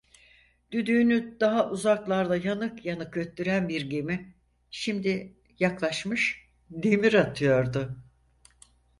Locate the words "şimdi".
4.71-5.33